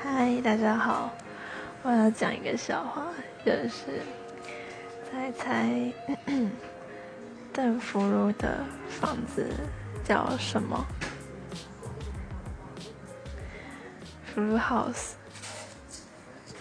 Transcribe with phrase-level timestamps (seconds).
[0.00, 1.12] 嗨大家好
[1.82, 3.08] 我要讲一个笑话
[3.44, 4.00] 就是
[5.10, 5.92] 猜猜
[7.52, 9.50] 邓福如的房子
[10.04, 10.86] 叫什么？
[14.24, 15.14] 福如 house